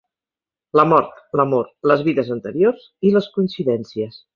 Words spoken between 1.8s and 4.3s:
les vides anteriors i les coincidències.